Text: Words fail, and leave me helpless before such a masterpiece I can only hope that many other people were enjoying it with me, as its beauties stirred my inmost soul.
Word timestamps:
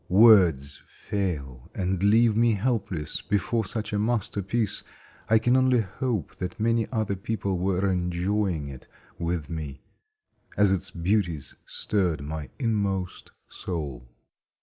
Words 0.09 0.81
fail, 0.87 1.69
and 1.75 2.01
leave 2.01 2.35
me 2.35 2.53
helpless 2.55 3.21
before 3.21 3.65
such 3.65 3.93
a 3.93 3.99
masterpiece 3.99 4.83
I 5.29 5.37
can 5.37 5.55
only 5.55 5.81
hope 5.81 6.37
that 6.37 6.59
many 6.59 6.87
other 6.91 7.15
people 7.15 7.59
were 7.59 7.87
enjoying 7.87 8.67
it 8.67 8.87
with 9.19 9.47
me, 9.47 9.83
as 10.57 10.71
its 10.71 10.89
beauties 10.89 11.53
stirred 11.67 12.21
my 12.23 12.49
inmost 12.57 13.31
soul. 13.47 14.09